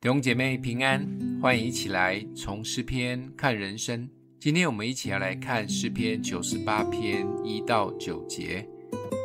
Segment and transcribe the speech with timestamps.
[0.00, 1.04] 弟兄姐妹平安，
[1.42, 4.08] 欢迎一起来从诗篇看人生。
[4.38, 8.64] 今天我们一起要来看诗篇九十八篇一到九节。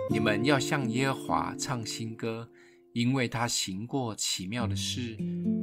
[0.09, 2.49] 你们要向耶和华唱新歌，
[2.91, 5.15] 因为他行过奇妙的事，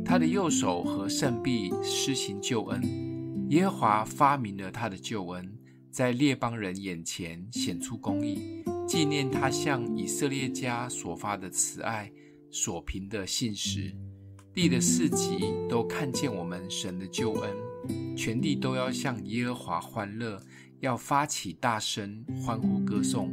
[0.04, 2.80] 他的右手和圣臂施行救恩。
[3.50, 5.52] 耶和华发明了他的救恩，
[5.90, 12.12] 在列邦人眼前显出公义，纪念他向以色列家所发的慈爱，
[12.48, 13.92] 所凭的信实。
[14.52, 15.38] 地的四极
[15.68, 20.42] 都看见我们神的救恩，全地都要向耶和华欢乐，
[20.80, 23.30] 要发起大声欢呼歌颂，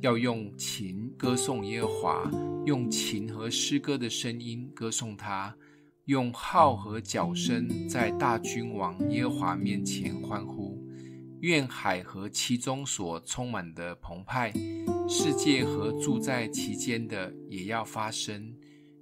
[0.00, 2.30] 要用琴歌颂耶和华，
[2.66, 5.54] 用琴和诗歌的声音歌颂他，
[6.06, 10.76] 用号和角声在大君王耶和华面前欢呼。
[11.40, 14.52] 愿海和其中所充满的澎湃，
[15.08, 18.52] 世界和住在其间的也要发声。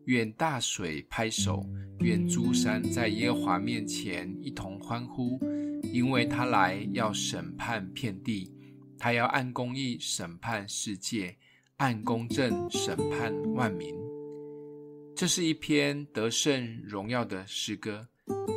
[0.06, 1.64] 愿大水拍手，
[2.00, 5.40] 愿诸山在耶和华面前一同欢呼，
[5.92, 8.50] 因为他来要审判遍地，
[8.98, 11.36] 他要按公义审判世界，
[11.78, 13.94] 按公正审判万民。
[15.16, 18.06] 这是一篇得胜荣耀的诗歌，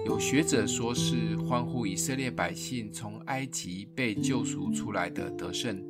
[0.05, 5.83] 有学者说是欢呼以色列百姓从埃及被救赎出来的得胜。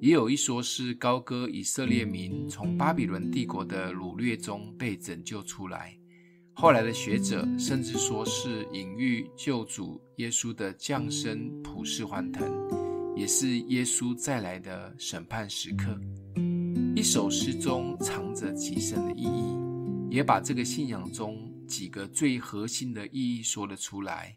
[0.00, 5.94] 也有一说是高歌以色列民从巴比伦帝国的掳掠中被拯救出来。
[6.54, 12.50] 后来的学者甚至说是隐喻救主耶稣的降生普世欢腾，
[13.14, 15.98] 也是耶稣再来的审判时刻。
[16.96, 19.56] 一首诗中藏着极深的意义，
[20.10, 24.34] 也把这个信仰中几个最核心的意义说了出来：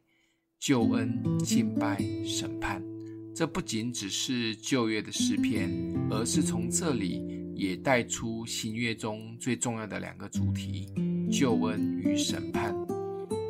[0.59, 2.83] 救恩、敬拜、审判。
[3.35, 5.71] 这不仅只是旧约的诗篇，
[6.11, 7.19] 而是从这里
[7.55, 10.93] 也带出新约中最重要的两个主题：
[11.31, 12.75] 救恩与审判。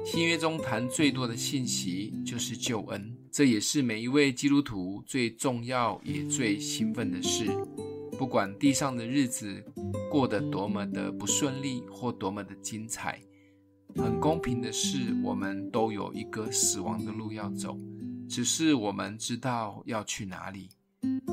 [0.06, 7.46] 新约中谈最多的信息就是救恩，这也是每一位基督徒最重要也最兴奋的事。
[8.18, 9.62] 不管地上的日子
[10.10, 13.20] 过得多么的不顺利或多么的精彩，
[13.98, 17.78] 很公平的是，我们都有一个死亡的路要走。
[18.34, 20.68] 只是我们知道要去哪里。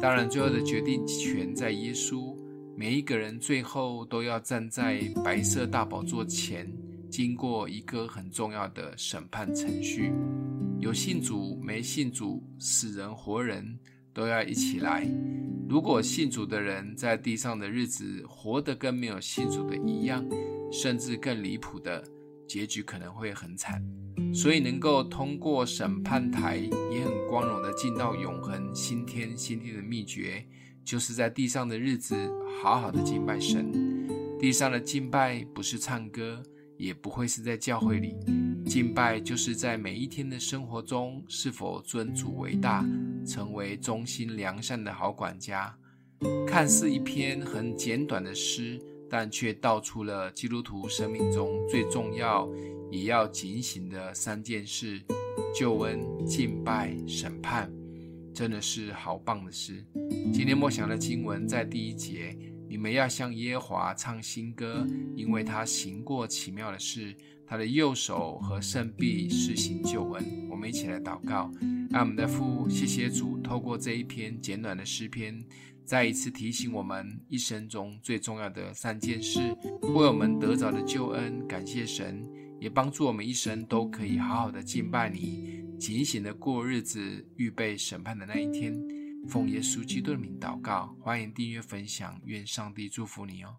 [0.02, 2.36] 当然，最后的决定权在耶稣。
[2.76, 6.70] 每一个人最后都要站在白色大宝座前，
[7.08, 10.12] 经过一个很重要的审判程序。
[10.78, 13.78] 有信主没信主，死人活人
[14.12, 15.08] 都要一起来。
[15.70, 20.22] 如果信主的人在地上的日子活得跟没有信主的一样，
[20.70, 22.04] 甚至更离谱的
[22.50, 23.80] 结局可能会很惨。
[24.34, 30.44] 所以能够通过审判台，也很光荣的进到永恒新天新地的秘诀，
[30.84, 32.16] 就是在地上的日子
[32.60, 33.70] 好好的敬拜神。
[34.36, 36.42] 地上的敬拜不是唱歌，
[36.76, 38.16] 也不会是在教会里，
[38.66, 42.84] 敬拜就是在每一天的生活中，是否尊主为大，
[43.24, 45.72] 成为忠心良善的好管家。
[46.48, 48.78] 看似一篇很简短的诗，
[49.10, 52.48] 但却道出了基督徒生命中最重要。
[52.90, 55.00] 也要警醒的三件事：
[55.54, 57.70] 救恩、敬拜、审判，
[58.34, 59.84] 真的是好棒的事。
[60.32, 62.36] 今天默想的经文在第一节，
[62.68, 64.84] 你们要向耶和华唱新歌，
[65.14, 67.14] 因为他行过奇妙的事，
[67.46, 70.48] 他的右手和圣臂施行救恩。
[70.50, 71.48] 我们一起来祷告，
[71.92, 75.44] 爱我们的父，谢谢主，透过这一篇简短的诗篇，
[75.84, 79.40] 再一次提醒我们一生中最重要的三件事，
[79.82, 82.24] 为我们得着的救恩，感谢神。
[82.60, 88.72] 也帮助我们一生都可以好好的敬拜你，警醒的过日子，预备审判的那一天。
[89.26, 93.56] 奉耶稣基督的名祷告，欢迎订阅分享，愿上帝祝福你哦。